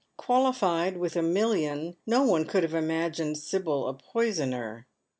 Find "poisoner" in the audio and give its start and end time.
3.93-4.87